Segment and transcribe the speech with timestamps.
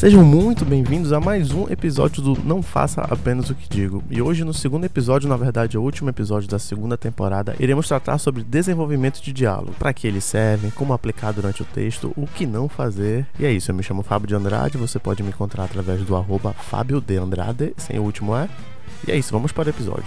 [0.00, 4.02] Sejam muito bem-vindos a mais um episódio do Não Faça Apenas o que Digo.
[4.08, 8.16] E hoje, no segundo episódio, na verdade, o último episódio da segunda temporada, iremos tratar
[8.16, 12.46] sobre desenvolvimento de diálogo, para que eles servem, como aplicar durante o texto, o que
[12.46, 13.26] não fazer.
[13.38, 16.16] E é isso, eu me chamo Fábio de Andrade, você pode me encontrar através do
[16.16, 18.48] arroba Fábio de Andrade, sem o último é.
[19.06, 20.06] E é isso, vamos para o episódio.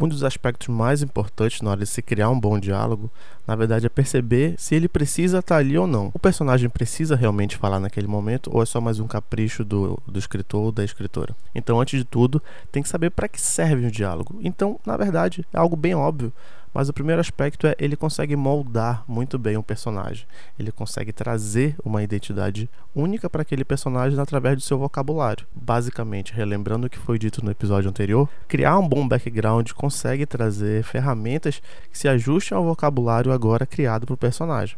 [0.00, 3.10] Um dos aspectos mais importantes na hora de se criar um bom diálogo,
[3.46, 6.10] na verdade, é perceber se ele precisa estar ali ou não.
[6.14, 10.18] O personagem precisa realmente falar naquele momento ou é só mais um capricho do, do
[10.18, 11.34] escritor ou da escritora.
[11.54, 14.38] Então, antes de tudo, tem que saber para que serve o diálogo.
[14.42, 16.32] Então, na verdade, é algo bem óbvio.
[16.78, 20.24] Mas o primeiro aspecto é ele consegue moldar muito bem um personagem.
[20.56, 25.44] Ele consegue trazer uma identidade única para aquele personagem através do seu vocabulário.
[25.52, 30.84] Basicamente, relembrando o que foi dito no episódio anterior, criar um bom background consegue trazer
[30.84, 34.76] ferramentas que se ajustem ao vocabulário agora criado para o personagem.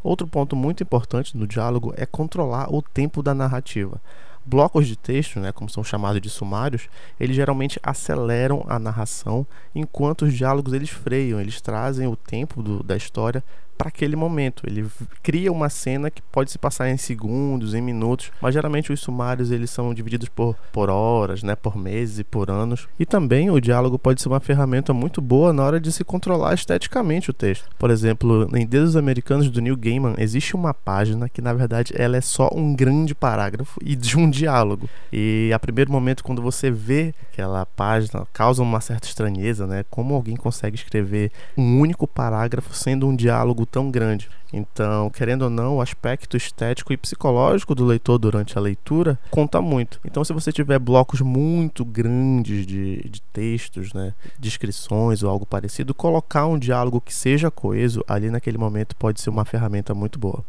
[0.00, 4.00] Outro ponto muito importante no diálogo é controlar o tempo da narrativa.
[4.46, 10.22] Blocos de texto, né, como são chamados de sumários, eles geralmente aceleram a narração, enquanto
[10.22, 13.42] os diálogos eles freiam, eles trazem o tempo do, da história
[13.76, 14.64] para aquele momento.
[14.66, 14.86] Ele
[15.22, 19.50] cria uma cena que pode se passar em segundos, em minutos, mas geralmente os sumários
[19.50, 22.88] eles são divididos por, por horas, né, por meses e por anos.
[22.98, 26.54] E também o diálogo pode ser uma ferramenta muito boa na hora de se controlar
[26.54, 27.68] esteticamente o texto.
[27.78, 32.16] Por exemplo, em Deuses Americanos do Neil Gaiman existe uma página que na verdade ela
[32.16, 34.88] é só um grande parágrafo e de um diálogo.
[35.12, 39.84] E a primeiro momento quando você vê aquela página causa uma certa estranheza, né?
[39.90, 44.28] Como alguém consegue escrever um único parágrafo sendo um diálogo tão grande.
[44.56, 49.60] Então, querendo ou não, o aspecto estético e psicológico do leitor durante a leitura conta
[49.60, 49.98] muito.
[50.04, 55.92] Então, se você tiver blocos muito grandes de, de textos, né, descrições ou algo parecido,
[55.92, 60.44] colocar um diálogo que seja coeso ali naquele momento pode ser uma ferramenta muito boa.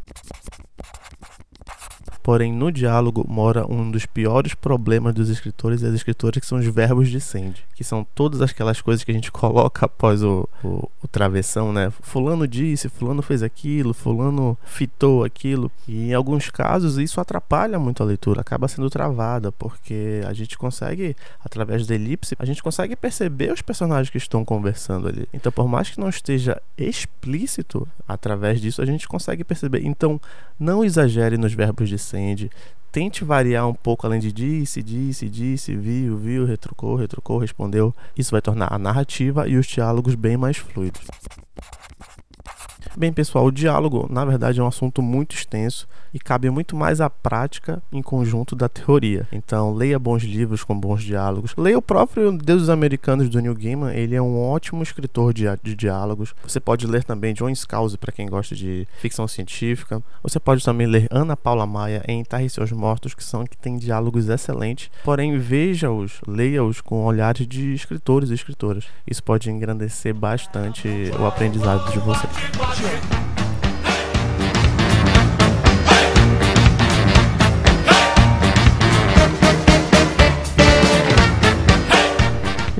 [2.26, 6.58] Porém, no diálogo mora um dos piores problemas dos escritores e das escritoras, que são
[6.58, 10.50] os verbos de sende, que são todas aquelas coisas que a gente coloca após o,
[10.64, 11.94] o, o travessão, né?
[12.02, 15.72] Fulano disse, fulano fez aquilo, fulano fitou aquilo.
[15.88, 20.58] E em alguns casos isso atrapalha muito a leitura, acaba sendo travada, porque a gente
[20.58, 25.30] consegue, através da elipse, a gente consegue perceber os personagens que estão conversando ali.
[25.32, 29.86] Então, por mais que não esteja explícito, através disso a gente consegue perceber.
[29.86, 30.20] Então,
[30.60, 32.15] não exagere nos verbos de sende
[32.92, 37.94] Tente variar um pouco além de disse, disse, disse, viu, viu, retrucou, retrucou, respondeu.
[38.18, 41.02] Isso vai tornar a narrativa e os diálogos bem mais fluidos.
[42.98, 47.02] Bem, pessoal, o diálogo, na verdade, é um assunto muito extenso e cabe muito mais
[47.02, 49.28] à prática em conjunto da teoria.
[49.34, 51.54] Então, leia bons livros com bons diálogos.
[51.58, 55.44] Leia o próprio Deus dos Americanos do Neil Gaiman, ele é um ótimo escritor de,
[55.62, 56.34] de diálogos.
[56.48, 60.02] Você pode ler também John Scalzi para quem gosta de ficção científica.
[60.24, 63.78] Você pode também ler Ana Paula Maia em Enterre Seus Mortos, que são que tem
[63.78, 64.90] diálogos excelentes.
[65.04, 68.86] Porém, veja-os, leia-os com olhares de escritores e escritoras.
[69.06, 70.88] Isso pode engrandecer bastante
[71.20, 72.32] o aprendizado de vocês.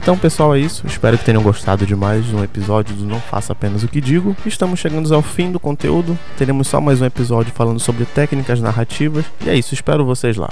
[0.06, 0.86] Então, pessoal, é isso.
[0.86, 4.38] Espero que tenham gostado de mais um episódio do Não Faça Apenas o que Digo.
[4.46, 6.16] Estamos chegando ao fim do conteúdo.
[6.38, 9.26] Teremos só mais um episódio falando sobre técnicas narrativas.
[9.44, 9.74] E é isso.
[9.74, 10.50] Espero vocês lá.